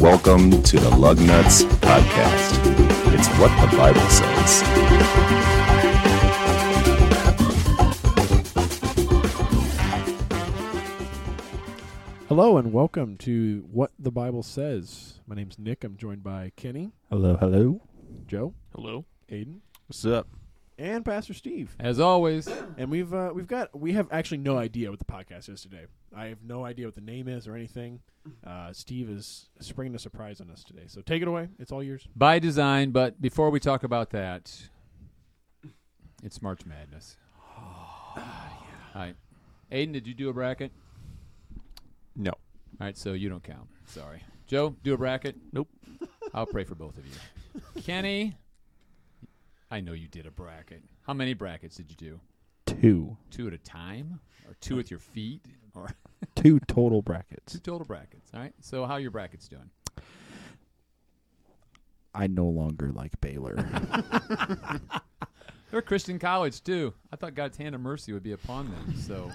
[0.00, 3.14] Welcome to the Lug Nuts Podcast.
[3.14, 5.68] It's what the Bible says.
[12.28, 15.20] Hello and welcome to What the Bible Says.
[15.26, 15.82] My name's Nick.
[15.84, 17.80] I'm joined by Kenny, Hello, hello.
[18.26, 19.04] Joe, Hello.
[19.30, 20.26] Aiden, What's up?
[20.78, 21.74] And Pastor Steve.
[21.80, 25.48] As always, And we've uh, we've got we have actually no idea what the podcast
[25.48, 25.86] is today.
[26.16, 28.00] I have no idea what the name is or anything.
[28.46, 30.84] Uh, Steve is springing a surprise on us today.
[30.86, 31.48] So take it away.
[31.58, 32.06] It's all yours.
[32.14, 34.54] by design, but before we talk about that,
[36.22, 37.16] it's March Madness.
[38.16, 38.22] All
[38.94, 39.14] right.
[39.70, 40.72] Aiden, did you do a bracket?
[42.16, 42.30] No.
[42.32, 42.38] All
[42.86, 43.68] right, so you don't count.
[43.86, 44.22] Sorry.
[44.46, 45.36] Joe, do a bracket?
[45.52, 45.68] Nope.
[46.34, 47.82] I'll pray for both of you.
[47.82, 48.36] Kenny,
[49.70, 50.82] I know you did a bracket.
[51.02, 52.20] How many brackets did you do?
[52.66, 53.16] Two.
[53.30, 54.20] Two at a time?
[54.46, 55.44] Or two with your feet?
[55.74, 55.90] Or
[56.34, 57.52] Two total brackets.
[57.52, 57.64] two brackets.
[57.64, 58.30] total brackets?
[58.34, 59.70] All right, so how are your brackets doing?
[62.14, 63.54] I no longer like Baylor.
[65.70, 66.94] They're a Christian college, too.
[67.12, 69.30] I thought God's hand of mercy would be upon them, so.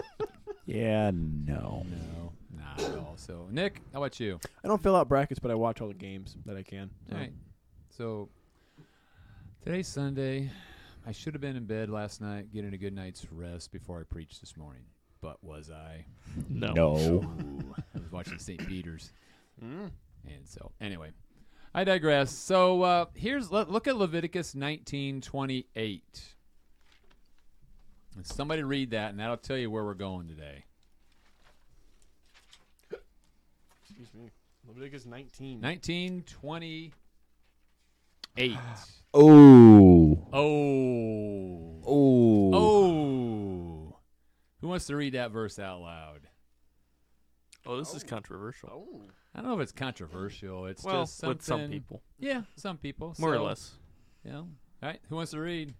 [0.66, 1.84] yeah, no.
[1.90, 3.12] No, not at all.
[3.16, 4.40] So, Nick, how about you?
[4.64, 6.90] I don't fill out brackets, but I watch all the games that I can.
[7.12, 7.32] All right.
[7.90, 8.30] So,
[9.66, 10.48] today's Sunday.
[11.08, 14.04] I should have been in bed last night, getting a good night's rest before I
[14.04, 14.84] preached this morning.
[15.20, 16.04] But was I?
[16.48, 16.72] No.
[16.72, 17.28] No.
[17.76, 18.64] I was watching St.
[18.68, 19.10] Peter's.
[19.60, 19.90] And
[20.44, 21.10] so, anyway,
[21.74, 22.30] I digress.
[22.30, 26.00] So, uh, here's let, look at Leviticus 19:28.
[28.14, 30.64] And somebody read that, and that'll tell you where we're going today.
[33.82, 34.30] Excuse me.
[34.68, 35.60] Leviticus 19.
[35.60, 36.92] 1928.
[39.18, 40.28] Oh.
[40.30, 41.80] Oh.
[41.86, 42.50] Oh.
[42.54, 43.96] Oh.
[44.60, 46.28] Who wants to read that verse out loud?
[47.64, 48.68] Oh, this is controversial.
[48.72, 49.00] Oh.
[49.34, 50.66] I don't know if it's controversial.
[50.66, 51.36] It's well, just something.
[51.36, 53.14] with some people, Yeah, some people.
[53.18, 53.72] more or So, less.
[54.24, 54.32] Yeah.
[54.32, 54.38] know.
[54.82, 55.00] All right.
[55.08, 55.74] Who wants to read?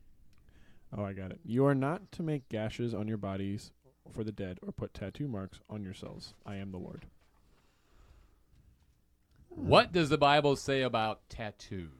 [0.97, 1.41] Oh, I got it.
[1.45, 3.71] You are not to make gashes on your bodies
[4.11, 6.33] for the dead or put tattoo marks on yourselves.
[6.47, 7.07] I am the Lord.
[9.49, 11.91] What does the Bible say about tattoos?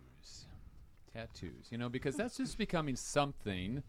[1.17, 3.83] Tattoos, you know, because that's just becoming something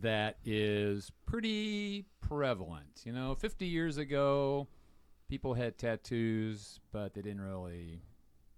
[0.00, 3.02] that is pretty prevalent.
[3.04, 4.68] You know, 50 years ago,
[5.28, 8.00] people had tattoos, but they didn't really,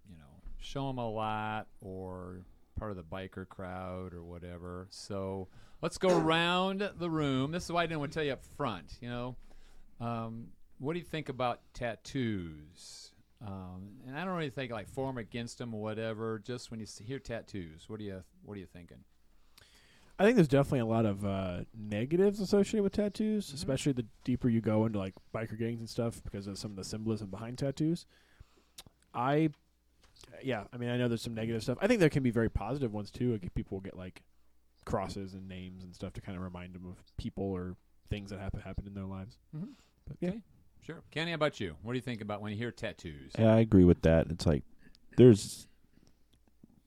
[0.08, 2.42] you know, show them a lot or
[2.78, 4.86] part of the biker crowd or whatever.
[4.90, 5.48] So
[5.82, 7.50] let's go around the room.
[7.50, 9.36] This is why I didn't want to tell you up front, you know.
[10.00, 13.12] Um, what do you think about tattoos?
[13.44, 16.38] Um, and I don't really think like form against them or whatever.
[16.38, 18.98] Just when you hear tattoos, what do you what are you thinking?
[20.18, 23.54] I think there's definitely a lot of uh, negatives associated with tattoos, Mhm.
[23.54, 26.76] especially the deeper you go into like biker gangs and stuff because of some of
[26.78, 28.06] the symbolism behind tattoos.
[29.12, 29.50] I,
[30.42, 31.76] yeah, I mean, I know there's some negative stuff.
[31.82, 33.32] I think there can be very positive ones too.
[33.32, 34.22] Like people will get like
[34.86, 37.76] crosses and names and stuff to kind of remind them of people or
[38.08, 39.36] things that happen happened in their lives.
[39.54, 39.72] Mhm.
[40.08, 40.32] But, yeah.
[40.86, 40.94] Okay.
[40.94, 41.76] Sure, Kenny, how about you?
[41.82, 43.32] What do you think about when you hear tattoos?
[43.38, 44.28] Yeah, I agree with that.
[44.30, 44.62] It's like
[45.16, 45.66] there's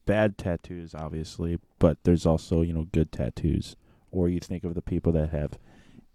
[0.06, 3.76] bad tattoos, obviously, but there's also, you know, good tattoos.
[4.12, 5.60] Or you think of the people that have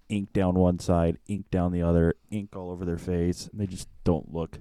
[0.08, 3.66] ink down one side, ink down the other, ink all over their face, and they
[3.66, 4.58] just don't look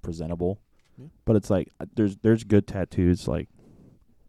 [0.00, 0.60] presentable.
[0.96, 1.08] Yeah.
[1.24, 3.48] But it's like uh, there's there's good tattoos like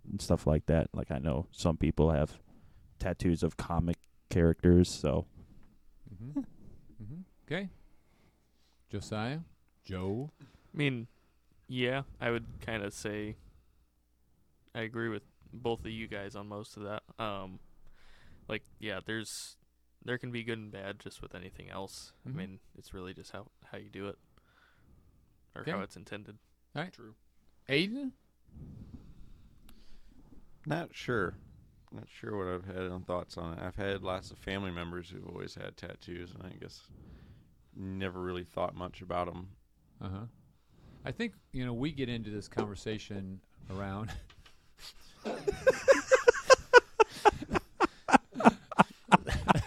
[0.09, 0.89] and stuff like that.
[0.93, 2.39] Like I know some people have
[2.99, 3.97] tattoos of comic
[4.29, 5.25] characters, so
[7.51, 7.69] Okay.
[8.91, 9.39] Josiah,
[9.83, 10.29] Joe.
[10.41, 11.07] I mean,
[11.67, 13.35] yeah, I would kind of say
[14.75, 17.01] I agree with both of you guys on most of that.
[17.17, 17.59] Um,
[18.47, 19.57] like, yeah, there's
[20.05, 22.13] there can be good and bad just with anything else.
[22.27, 22.33] Mhm.
[22.33, 24.17] I mean, it's really just how how you do it
[25.55, 25.71] or Okay.
[25.71, 26.37] how it's intended.
[26.75, 26.93] All right.
[26.93, 27.15] True.
[27.67, 28.11] Aiden.
[30.67, 31.35] Not sure.
[31.91, 33.59] Not sure what I've had on thoughts on it.
[33.61, 36.83] I've had lots of family members who've always had tattoos, and I guess
[37.75, 39.49] never really thought much about them.
[40.01, 40.25] Uh huh.
[41.05, 43.39] I think you know we get into this conversation
[43.69, 44.11] around.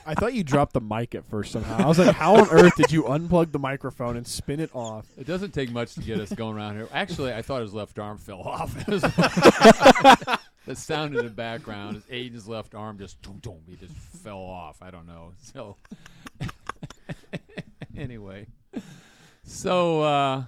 [0.05, 1.85] I thought you dropped the mic at first somehow.
[1.85, 5.07] I was like, how on earth did you unplug the microphone and spin it off?
[5.17, 6.89] It doesn't take much to get us going around here.
[6.93, 8.75] Actually, I thought his left arm fell off.
[8.87, 10.39] the
[10.75, 14.83] sound in the background is Aiden's left arm just boom, boom, he just fell off.
[14.83, 15.33] I don't know.
[15.41, 15.77] So
[17.97, 18.47] anyway,
[19.45, 20.45] so uh,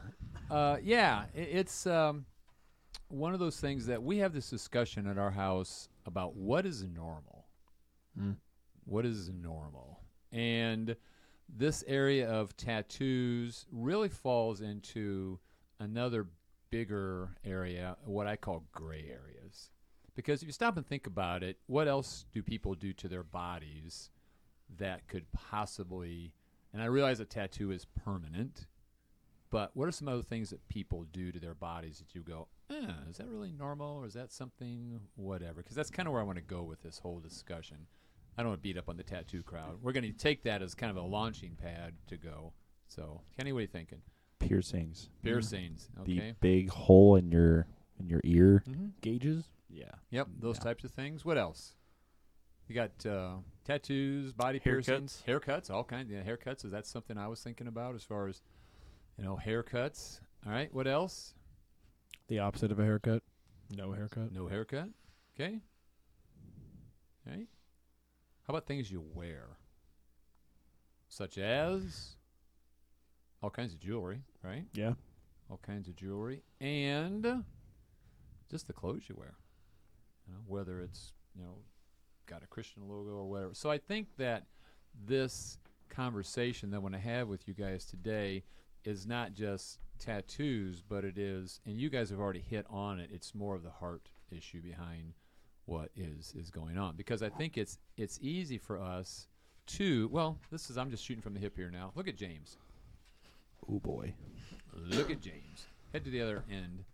[0.50, 2.26] uh, yeah, i it's um,
[3.08, 6.82] one of those things that we have this discussion at our house about what is
[6.84, 7.46] normal.
[8.84, 10.00] What is normal?
[10.32, 10.96] And
[11.48, 15.38] this area of tattoos really falls into
[15.80, 16.26] another
[16.70, 19.70] bigger area, what I call gray areas.
[20.14, 23.22] Because if you stop and think about it, what else do people do to their
[23.24, 24.10] bodies
[24.78, 26.32] that could possibly,
[26.74, 28.66] and I realize a tattoo is permanent,
[29.50, 32.48] but what are some other things that people do to their bodies that you go,
[32.70, 35.62] eh, is that really normal or is that something, whatever?
[35.62, 37.86] Because that's kind of where I want to go with this whole discussion.
[38.36, 39.78] I don't want to beat up on the tattoo crowd.
[39.80, 42.52] We're going to take that as kind of a launching pad to go.
[42.88, 44.02] So, Kenny, what are you thinking?
[44.40, 45.08] Piercings.
[45.22, 45.88] Piercings.
[46.00, 46.14] Okay.
[46.30, 47.66] The big hole in your
[48.00, 48.64] in your ear.
[48.68, 48.86] Mm-hmm.
[49.00, 49.44] Gauges.
[49.70, 49.84] Yeah.
[50.10, 50.64] Yep, those Yeah.
[50.64, 51.24] types of things.
[51.24, 51.76] What else?
[52.68, 54.62] You got uh, tattoos, body Haircuts.
[54.62, 56.10] piercings, haircuts, all kinds.
[56.10, 56.64] Yeah, haircuts.
[56.64, 58.42] Is that something I was thinking about as far as
[59.18, 60.20] you know haircuts?
[60.46, 60.72] All right.
[60.72, 61.34] What else?
[62.28, 63.22] The opposite of a haircut.
[63.76, 64.32] No haircut.
[64.32, 64.88] No haircut.
[65.38, 65.60] Okay.
[67.26, 67.46] Okay.
[68.46, 69.58] How about things you wear?
[71.08, 72.16] Such as
[73.42, 74.64] all kinds of jewelry, right?
[74.72, 74.94] Yeah.
[75.50, 77.44] All kinds of jewelry and
[78.50, 79.34] just the clothes you wear.
[80.26, 81.56] You know, whether it's, you know,
[82.26, 83.54] got a Christian logo or whatever.
[83.54, 84.44] So I think that
[85.06, 88.44] this conversation that I want to have with you guys today
[88.84, 93.10] is not just tattoos, but it is, and you guys have already hit on it.
[93.12, 95.14] It's more of the heart issue behind
[95.66, 99.28] what is is going on because I think it's it's easy for us
[99.66, 101.92] to well, this is I'm just shooting from the hip here now.
[101.94, 102.58] Look at James.
[103.70, 104.14] Oh boy.
[104.74, 105.66] Look at James.
[105.92, 106.84] Head to the other end.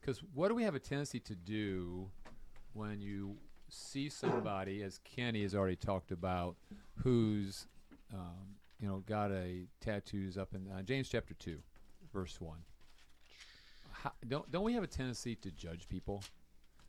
[0.00, 2.08] Because what do we have a tendency to do
[2.72, 3.36] when you
[3.68, 6.56] see somebody, as Kenny has already talked about,
[7.02, 7.66] who's
[8.12, 11.58] um, you know got a tattoos up in uh, James chapter two,
[12.12, 12.58] verse one.
[13.92, 16.22] How, don't don't we have a tendency to judge people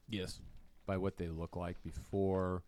[0.10, 0.40] Yes.
[0.86, 2.64] by what they look like before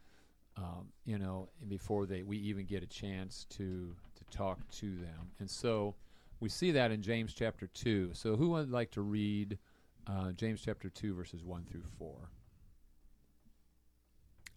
[0.58, 5.32] um, you know before they we even get a chance to to talk to them
[5.40, 5.96] and so
[6.40, 9.58] we see that in james chapter 2 so who would like to read
[10.08, 12.30] uh, james chapter 2 verses 1 through 4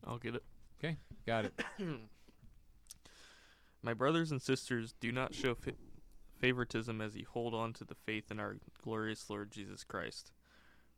[0.05, 0.45] I'll get it.
[0.79, 0.97] Okay,
[1.27, 1.59] got it
[3.83, 5.75] My brothers and sisters, do not show fa-
[6.39, 10.33] favoritism as you hold on to the faith in our glorious Lord Jesus Christ.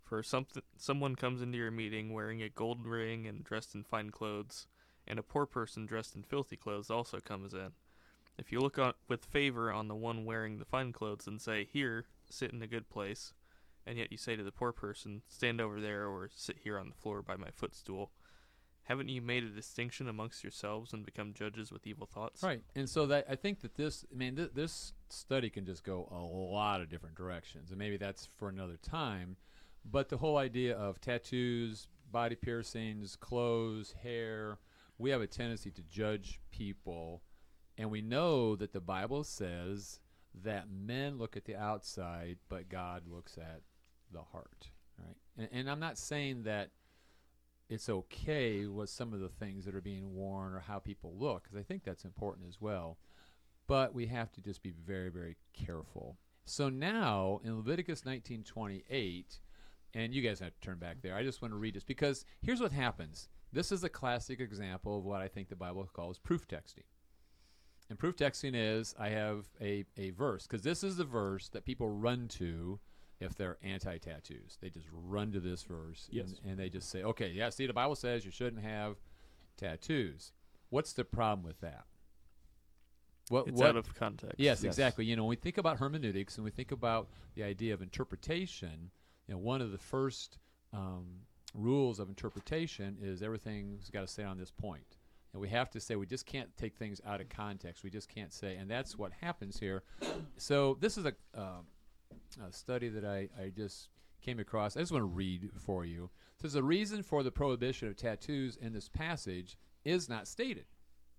[0.04, 4.08] For something, someone comes into your meeting wearing a gold ring and dressed in fine
[4.10, 4.66] clothes,
[5.06, 7.72] and a poor person dressed in filthy clothes also comes in.
[8.38, 11.68] If you look on, with favor on the one wearing the fine clothes and say,
[11.70, 13.34] Here, sit in a good place,
[13.86, 16.88] and yet you say to the poor person, Stand over there or sit here on
[16.88, 18.12] the floor by my footstool,
[18.88, 22.42] haven't you made a distinction amongst yourselves and become judges with evil thoughts?
[22.42, 22.62] right.
[22.74, 26.08] And so that i think that this i mean th- this study can just go
[26.10, 29.36] a lot of different directions and maybe that's for another time.
[29.84, 34.58] But the whole idea of tattoos body piercings clothes hair
[34.96, 37.22] we have a tendency to judge people.
[37.76, 40.00] And we know that the bible says
[40.42, 43.60] that men look at the outside but god looks at
[44.12, 45.16] the heart right?
[45.36, 46.70] And, and i'm not saying that
[47.68, 51.42] it's okay with some of the things that are being worn or how people look
[51.42, 52.98] because i think that's important as well.
[53.66, 56.16] But we have to just be very very careful.
[56.46, 59.40] So now in leviticus 1928
[59.94, 62.24] and you guys have to turn back there i just want to read this because
[62.40, 63.28] here's what happens.
[63.52, 66.86] This is a classic example of what i think the bible calls proof texting.
[67.90, 71.66] And proof texting is i have a, a verse because this is the verse that
[71.66, 72.80] people run to
[73.20, 76.34] if they're anti-tattoos they just run to this verse Yes.
[76.42, 78.96] and, and they just say okay yeah see the bible says you shouldn't have
[79.56, 80.32] tattoos
[80.70, 81.84] what's the problem with that
[83.30, 84.36] what, It's what out of context.
[84.38, 84.64] Yes, Yes.
[84.64, 85.04] exactly.
[85.04, 88.90] You know, when we think about hermeneutics and we think about the idea of interpretation,
[89.26, 90.38] you know, one of the first
[90.72, 91.04] um,
[91.54, 94.96] rules of interpretation is everything's got to stay on this point.
[95.34, 97.84] And we have to say we just can't take things out of context.
[97.84, 99.82] We just can't say, and that's what happens here.
[100.38, 101.66] So this is a, um
[102.36, 103.88] a study that I, I just
[104.20, 104.76] came across.
[104.76, 106.10] I just want to read for you.
[106.36, 110.66] It says the reason for the prohibition of tattoos in this passage is not stated.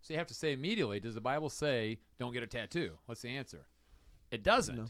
[0.02, 2.98] So you have to say immediately, does the Bible say don't get a tattoo?
[3.06, 3.66] What's the answer?
[4.32, 4.78] It doesn't.
[4.78, 4.86] No.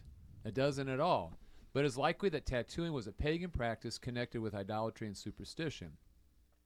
[0.46, 1.40] It doesn't at all.
[1.74, 5.94] But it's likely that tattooing was a pagan practice connected with idolatry and superstition.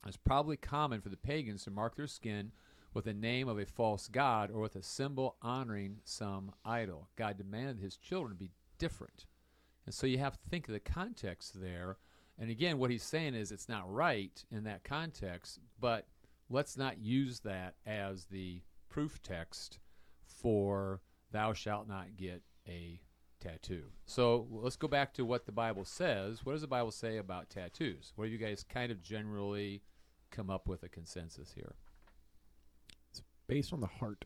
[0.06, 2.52] It's probably common for the pagans to mark their skin
[2.94, 7.10] with the name of a false god or with a symbol honoring some idol.
[7.16, 9.26] God demanded his children be different.
[9.86, 11.98] And so you have to think of the context there.
[12.40, 16.08] And again, what he's saying is it's not right in that context, but
[16.50, 19.80] let's not use that as the proof text
[20.26, 23.02] for thou shalt not get a
[23.40, 23.84] tattoo.
[24.06, 26.46] So let's go back to what the Bible says.
[26.46, 28.14] What does the Bible say about tattoos?
[28.16, 29.84] What have you guys kind of generally
[30.32, 31.76] come up with a consensus here?
[33.12, 34.26] It's based on the heart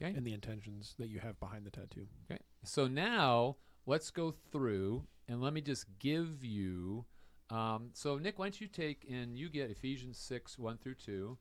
[0.00, 0.16] Okay.
[0.16, 2.06] and the intentions that you have behind the tattoo.
[2.30, 2.40] Okay.
[2.64, 7.04] So now let's go through and let me just give you.
[7.50, 11.38] Um, so Nick, why don't you take and you get Ephesians six one through two.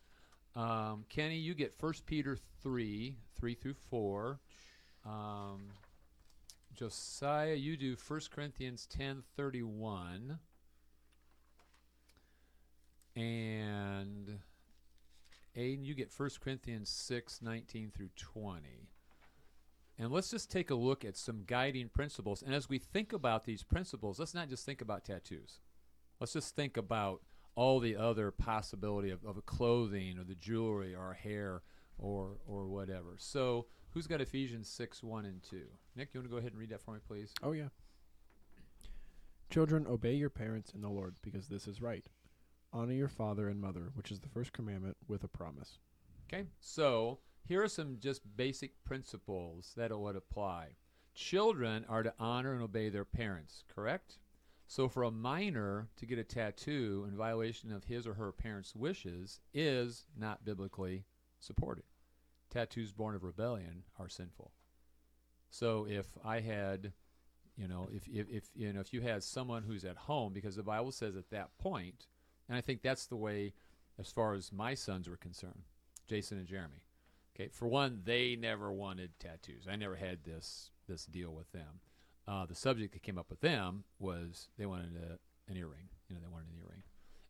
[0.56, 4.40] Um, Kenny, you get First Peter three three through four.
[5.06, 5.70] Um,
[6.74, 10.40] Josiah, you do First Corinthians ten thirty one.
[13.16, 14.40] And
[15.58, 18.91] Aiden, you get First Corinthians six nineteen through twenty.
[20.02, 22.42] And let's just take a look at some guiding principles.
[22.42, 25.60] And as we think about these principles, let's not just think about tattoos.
[26.20, 27.22] Let's just think about
[27.54, 31.62] all the other possibility of, of clothing or the jewelry or hair
[32.00, 33.14] or or whatever.
[33.20, 35.62] So who's got Ephesians 6, 1 and 2?
[35.96, 37.32] Nick, you want to go ahead and read that for me, please?
[37.44, 37.68] Oh yeah.
[39.52, 42.06] Children, obey your parents in the Lord, because this is right.
[42.74, 45.78] Honor your father and mother, which is the first commandment with a promise.
[46.28, 50.76] Okay, so here are some just basic principles that would apply.
[51.14, 54.18] Children are to honor and obey their parents, correct?
[54.68, 58.74] So for a minor to get a tattoo in violation of his or her parents'
[58.74, 61.04] wishes is not biblically
[61.40, 61.84] supported.
[62.50, 64.52] Tattoos born of rebellion are sinful.
[65.50, 66.94] So if I had,
[67.58, 70.56] you know, if, if, if you know if you had someone who's at home, because
[70.56, 72.08] the Bible says at that point,
[72.48, 73.54] and I think that's the way
[74.00, 75.64] as far as my sons were concerned,
[76.08, 76.84] Jason and Jeremy.
[77.42, 79.66] Okay, for one, they never wanted tattoos.
[79.68, 81.80] I never had this this deal with them.
[82.28, 85.18] Uh, the subject that came up with them was they wanted a,
[85.50, 85.90] an earring.
[86.08, 86.84] You know, they wanted an earring,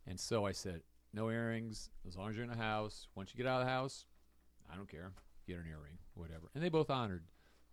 [0.06, 0.82] and so I said,
[1.13, 3.08] no earrings as long as you're in the house.
[3.15, 4.06] Once you get out of the house,
[4.70, 5.13] I don't care.
[5.48, 6.50] Get an earring, whatever.
[6.56, 7.24] And they both honored,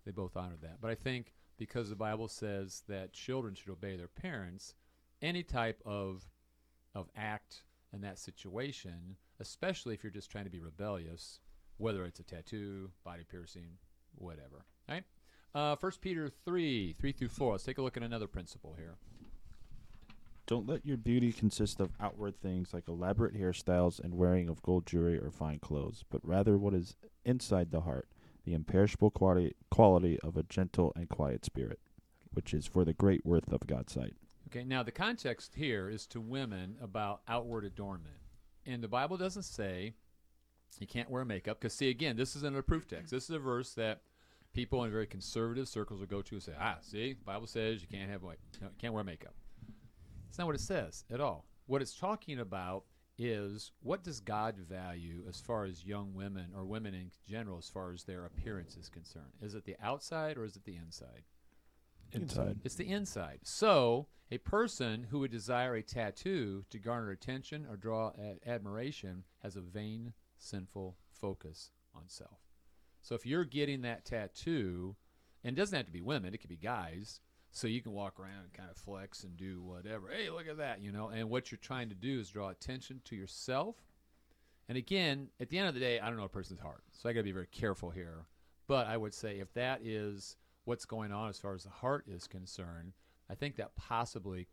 [0.04, 0.80] they both honored that.
[0.80, 4.74] But I think because the Bible says that children should obey their parents,
[5.20, 6.28] any type of
[6.94, 11.40] of act in that situation, especially if you're just trying to be rebellious,
[11.78, 13.78] whether it's a tattoo, body piercing,
[14.14, 14.64] whatever.
[14.88, 15.04] All right.
[15.54, 17.52] Uh, 1 Peter 3, 3 through 4.
[17.52, 18.96] Let's take a look at another principle here.
[20.46, 24.86] Don't let your beauty consist of outward things like elaborate hairstyles and wearing of gold
[24.86, 28.08] jewelry or fine clothes, but rather what is inside the heart,
[28.44, 31.80] the imperishable quality, quality of a gentle and quiet spirit,
[32.32, 34.14] which is for the great worth of God's sight.
[34.46, 38.16] Okay, now the context here is to women about outward adornment.
[38.64, 39.92] And the Bible doesn't say
[40.78, 43.10] you can't wear makeup, because, see, again, this isn't a proof text.
[43.10, 44.02] This is a verse that
[44.52, 47.82] people in very conservative circles will go to and say, ah, see, the Bible says
[47.82, 49.34] you can't have white, no, you can't wear makeup.
[50.28, 51.46] It's not what it says at all.
[51.66, 52.84] What it's talking about
[53.18, 57.68] is what does God value as far as young women or women in general as
[57.68, 59.32] far as their appearance is concerned?
[59.42, 61.24] Is it the outside or is it the inside?
[62.12, 62.60] Inside.
[62.64, 63.40] It's the inside.
[63.42, 69.24] So, a person who would desire a tattoo to garner attention or draw a- admiration
[69.42, 72.40] has a vain, sinful focus on self.
[73.02, 74.96] So, if you're getting that tattoo,
[75.44, 78.20] and it doesn't have to be women, it could be guys, so you can walk
[78.20, 80.08] around and kind of flex and do whatever.
[80.08, 81.08] Hey, look at that, you know.
[81.08, 83.76] And what you're trying to do is draw attention to yourself.
[84.68, 87.08] And again, at the end of the day, I don't know a person's heart, so
[87.08, 88.26] I got to be very careful here.
[88.66, 92.04] But I would say if that is what's going on as far as the heart
[92.06, 92.92] is concerned,
[93.30, 94.46] I think that possibly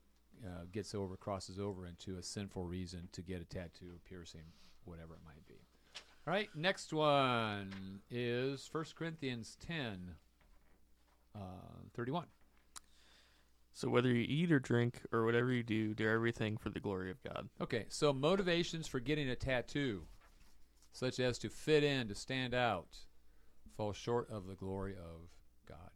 [0.46, 4.54] uh, gets over, crosses over into a sinful reason to get a tattoo, piercing,
[4.86, 5.64] whatever it might be.
[6.27, 10.15] All right, next one is 1 Corinthians 10,
[11.36, 11.39] uh,
[11.94, 12.25] 31.
[13.74, 17.12] So whether you eat or drink or whatever you do, do everything for the glory
[17.12, 17.50] of God.
[17.62, 20.08] Okay, so motivations for getting a tattoo,
[20.91, 22.88] such as to fit in, to stand out,
[23.77, 25.29] fall short of the glory of
[25.70, 25.91] God.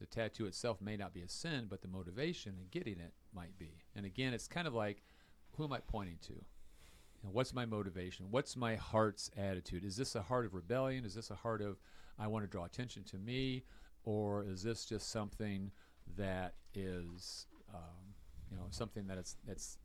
[0.00, 3.58] The tattoo itself may not be a sin, but the motivation in getting it might
[3.58, 3.82] be.
[3.94, 5.02] And again, it's kind of like,
[5.56, 6.44] who am I pointing to?
[7.26, 8.26] You know, what's my motivation?
[8.30, 9.84] What's my heart's attitude?
[9.84, 11.04] Is this a heart of rebellion?
[11.04, 11.76] Is this a heart of,
[12.18, 13.64] I want to draw attention to me?
[14.04, 15.72] Or is this just something
[16.16, 18.14] that is, um,
[18.48, 19.78] you know, something that it's, that's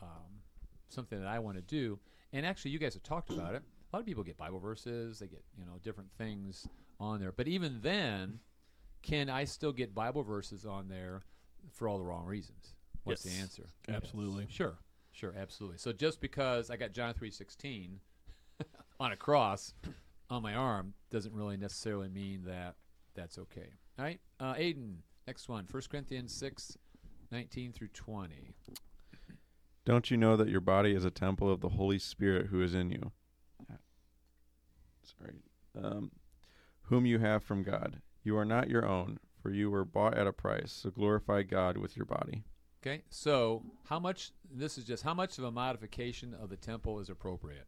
[0.00, 0.42] um,
[0.88, 1.98] something that I want to do?
[2.32, 3.62] And actually, you guys have talked about it.
[3.92, 6.68] A lot of people get Bible verses, they get, you know, different things
[7.00, 7.32] on there.
[7.32, 8.38] But even then,
[9.02, 11.22] can I still get Bible verses on there
[11.72, 12.74] for all the wrong reasons?
[13.04, 13.34] What's Yes.
[13.34, 13.66] the answer?
[13.88, 14.46] Absolutely.
[14.50, 14.76] Sure,
[15.16, 15.78] sure, absolutely.
[15.78, 18.00] So just because I got John three sixteen
[19.00, 19.74] on a cross
[20.30, 22.74] on my arm doesn't really necessarily mean that
[23.14, 23.70] that's okay.
[23.98, 24.96] All right, uh, Aiden,
[25.26, 26.76] next one, 1 Corinthians 6,
[27.32, 28.54] 19 through twenty.
[29.86, 32.74] Don't you know that your body is a temple of the Holy Spirit who is
[32.74, 33.12] in you?
[35.18, 35.34] Sorry.
[35.80, 36.10] Um,
[36.82, 38.02] whom you have from God.
[38.22, 40.72] You are not your own, for you were bought at a price.
[40.72, 42.42] So glorify God with your body.
[42.86, 44.30] Okay, so how much?
[44.48, 47.66] This is just how much of a modification of the temple is appropriate.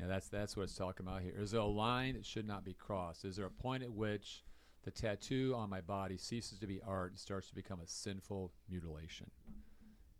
[0.00, 1.34] Yeah, that's that's what it's talking about here.
[1.38, 3.24] Is there a line that should not be crossed?
[3.24, 4.42] Is there a point at which
[4.82, 8.50] the tattoo on my body ceases to be art and starts to become a sinful
[8.68, 9.30] mutilation?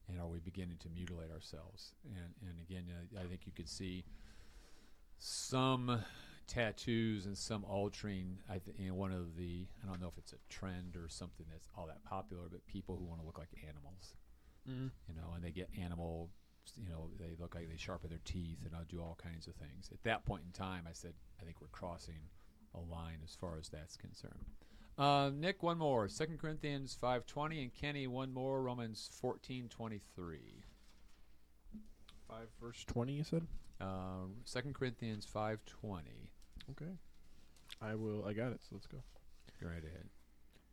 [0.09, 1.97] And are we beginning to mutilate ourselves?
[2.05, 4.05] And and again, uh, I think you could see
[5.19, 6.01] some
[6.47, 8.39] tattoos and some altering.
[8.49, 11.09] I think you know, one of the I don't know if it's a trend or
[11.09, 14.15] something that's all that popular, but people who want to look like animals
[15.09, 16.31] you know, and they get animal,
[16.77, 19.55] you know, they look like they sharpen their teeth and I'll do all kinds of
[19.55, 19.91] things.
[19.93, 22.29] At that point in time, I said, I think we're crossing
[22.75, 24.45] a line as far as that's concerned.
[24.99, 26.09] Uh, Nick, one more.
[26.09, 28.63] Second Corinthians five twenty, and Kenny, one more.
[28.63, 30.65] Romans fourteen twenty three.
[32.29, 33.15] Five verse twenty.
[33.15, 33.47] You said.
[33.81, 36.31] Uh, Second Corinthians five twenty.
[36.71, 36.93] Okay.
[37.81, 38.25] I will.
[38.25, 38.61] I got it.
[38.63, 38.99] So let's go.
[39.61, 40.09] Go right ahead.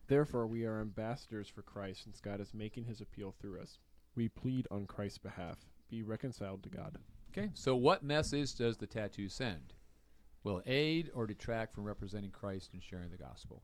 [0.08, 3.78] Therefore, we are ambassadors for Christ, since God is making His appeal through us.
[4.16, 5.58] We plead on Christ's behalf:
[5.90, 6.98] be reconciled to God.
[7.32, 9.74] Okay, so what message does the tattoo send?
[10.44, 13.62] Will it aid or detract from representing Christ and sharing the gospel?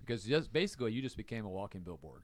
[0.00, 2.22] Because just basically, you just became a walking billboard.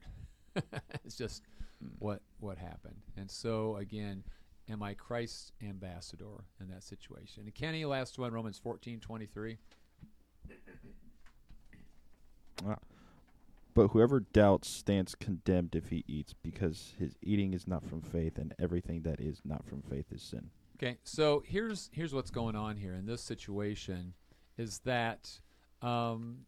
[1.05, 1.43] it's just
[1.81, 1.89] hmm.
[1.99, 3.01] what what happened.
[3.17, 4.23] And so again,
[4.69, 7.43] am I Christ's ambassador in that situation?
[7.43, 9.57] And Kenny, last one, Romans fourteen twenty three.
[13.73, 18.37] But whoever doubts stands condemned if he eats, because his eating is not from faith,
[18.37, 20.51] and everything that is not from faith is sin.
[20.77, 24.13] Okay, so here's here's what's going on here in this situation
[24.57, 25.39] is that
[25.81, 26.45] um,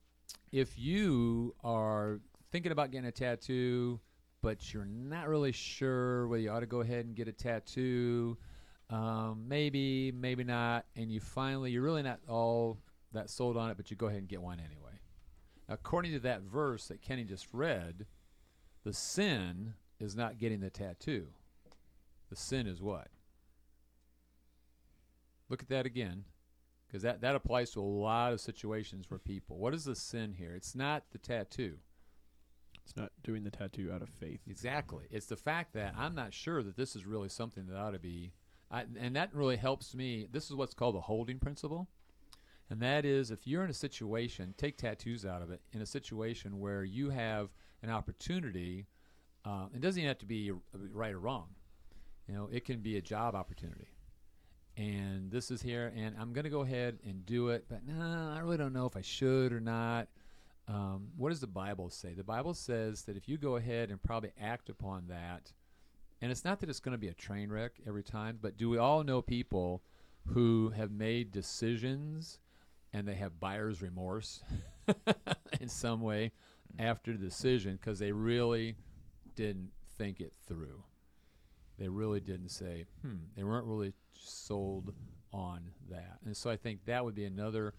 [0.51, 2.19] if you are
[2.51, 3.99] thinking about getting a tattoo,
[4.45, 8.37] but you're not really sure whether you ought to go ahead and get a tattoo,
[8.91, 12.77] um, maybe, maybe not, and you finally you're really not all
[13.11, 14.99] that sold on it, but you go ahead and get one anyway.
[15.67, 18.05] According to that verse that Kenny just read,
[18.83, 21.25] the sin is not getting the tattoo.
[22.29, 23.07] The sin is what?
[25.49, 26.25] Look at that again,
[26.85, 29.57] because that, that applies to a lot of situations for people.
[29.57, 30.53] What is the sin here?
[30.53, 31.79] It's not the tattoo.
[32.85, 34.41] It's not doing the tattoo out of faith.
[34.47, 35.05] Exactly.
[35.09, 37.99] It's the fact that I'm not sure that this is really something that ought to
[37.99, 38.31] be.
[38.69, 40.27] I, and that really helps me.
[40.31, 41.87] This is what's called the holding principle.
[42.69, 45.85] And that is if you're in a situation, take tattoos out of it, in a
[45.85, 47.49] situation where you have
[47.81, 48.85] an opportunity,
[49.45, 51.47] uh, it doesn't even have to be right or wrong.
[52.27, 53.87] You know, it can be a job opportunity.
[54.77, 58.33] And this is here, and I'm going to go ahead and do it, but no,
[58.35, 60.07] I really don't know if I should or not.
[60.67, 62.13] Um, what does the Bible say?
[62.13, 65.51] The Bible says that if you go ahead and probably act upon that,
[66.21, 68.69] and it's not that it's going to be a train wreck every time, but do
[68.69, 69.83] we all know people
[70.27, 72.39] who have made decisions
[72.93, 74.41] and they have buyer's remorse
[75.61, 76.31] in some way
[76.79, 78.75] after the decision because they really
[79.35, 80.83] didn't think it through.
[81.77, 84.93] They really didn't say, hmm, they weren't really sold
[85.33, 86.19] on that.
[86.25, 87.73] And so I think that would be another,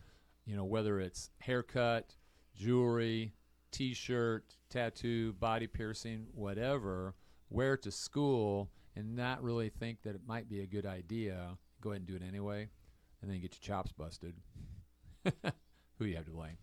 [0.44, 2.14] you know, whether it's haircut,
[2.56, 3.32] jewelry,
[3.70, 7.14] t shirt, tattoo, body piercing, whatever,
[7.50, 11.56] wear it to school and not really think that it might be a good idea.
[11.80, 12.68] Go ahead and do it anyway,
[13.20, 14.34] and then get your chops busted.
[15.98, 16.56] Who you have to blame?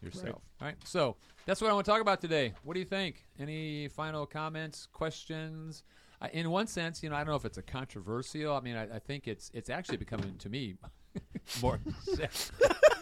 [0.00, 0.26] Yourself.
[0.26, 0.34] Right.
[0.60, 0.76] All right.
[0.84, 2.54] So that's what I want to talk about today.
[2.62, 3.26] What do you think?
[3.38, 5.82] Any final comments, questions?
[6.20, 8.56] I, in one sense, you know, I don't know if it's a controversial.
[8.56, 10.76] I mean, I, I think it's it's actually becoming to me
[11.62, 11.80] more.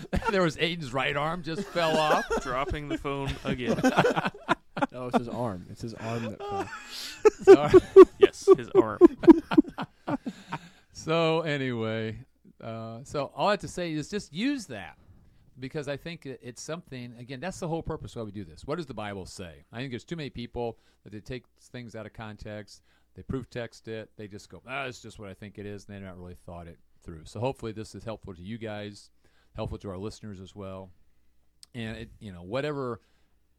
[0.30, 2.24] there was Aiden's right arm just fell off.
[2.42, 3.80] Dropping the phone again.
[4.92, 5.66] No, it's his arm.
[5.70, 6.68] It's his arm that fell.
[7.42, 7.80] Sorry.
[8.20, 9.00] yes, his arm.
[10.92, 12.18] So anyway,
[12.62, 14.96] uh, so all I have to say is just use that
[15.58, 17.14] because I think it's something.
[17.18, 18.64] Again, that's the whole purpose why we do this.
[18.64, 19.64] What does the Bible say?
[19.72, 22.82] I think there's too many people that they take things out of context,
[23.14, 25.86] they proof text it, they just go, "Ah, it's just what I think it is,"
[25.86, 27.24] and they're not really thought it through.
[27.24, 29.10] So hopefully, this is helpful to you guys,
[29.58, 30.88] helpful to our listeners as well,
[31.74, 33.00] and it, you know, whatever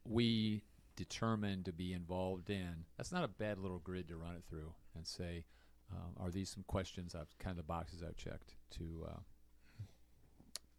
[0.06, 0.64] we
[0.96, 4.72] determine to be involved in, that's not a bad little grid to run it through
[4.96, 5.44] and say,
[5.92, 9.20] um, are these some questions I've kind of the boxes I've checked to uh,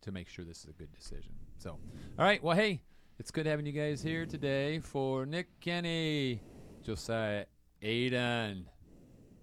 [0.01, 1.33] to make sure this is a good decision.
[1.59, 1.73] So,
[2.19, 2.81] all right, well, hey,
[3.19, 6.41] it's good having you guys here today for Nick Kenny,
[6.83, 7.45] Josiah
[7.83, 8.65] Aiden.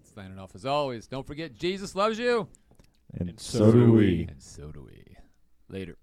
[0.02, 1.06] Signing off as always.
[1.06, 2.48] Don't forget, Jesus loves you,
[3.16, 4.26] And, And so, do we.
[4.28, 5.07] and so do we.
[5.70, 5.96] Later.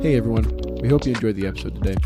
[0.00, 0.44] Hey everyone,
[0.80, 1.96] we hope you enjoyed the episode today.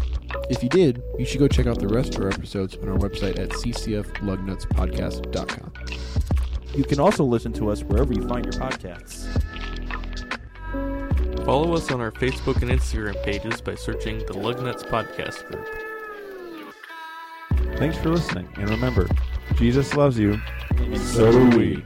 [0.49, 2.99] If you did, you should go check out the rest of our episodes on our
[2.99, 5.73] website at ccflugnutspodcast.com.
[6.75, 9.27] You can also listen to us wherever you find your podcasts.
[11.45, 15.67] Follow us on our Facebook and Instagram pages by searching the Lugnuts Podcast Group.
[17.77, 19.09] Thanks for listening, and remember,
[19.57, 20.41] Jesus loves you,
[20.95, 21.85] so do we.